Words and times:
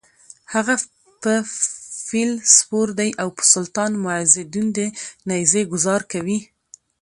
هغه 0.53 0.75
په 1.21 1.33
فیل 2.05 2.31
سپور 2.55 2.87
دی 2.99 3.09
او 3.21 3.27
په 3.37 3.43
سلطان 3.53 3.91
معزالدین 4.05 4.67
د 4.77 4.79
نېزې 5.29 5.61
ګوزار 5.71 6.01
کوي: 6.11 6.39